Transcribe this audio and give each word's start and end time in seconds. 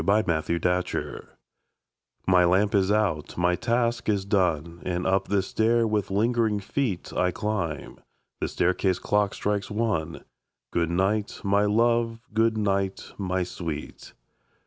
A 0.03 0.03
LATE 0.03 0.25
GOOD 0.47 0.65
NIGHT 0.65 1.21
My 2.25 2.43
lamp 2.43 2.73
is 2.73 2.91
out, 2.91 3.37
my 3.37 3.53
task 3.55 4.09
is 4.09 4.25
done, 4.25 4.81
And 4.83 5.05
up 5.05 5.27
the 5.27 5.43
stair 5.43 5.85
with 5.85 6.09
lingering 6.09 6.59
feet 6.59 7.13
I 7.13 7.29
climb. 7.29 7.99
The 8.39 8.47
staircase 8.47 8.97
clock 8.97 9.35
strikes 9.35 9.69
one. 9.69 10.23
Good 10.71 10.89
night, 10.89 11.41
my 11.43 11.65
love! 11.65 12.19
good 12.33 12.57
night, 12.57 13.11
my 13.19 13.43
sweet! 13.43 14.13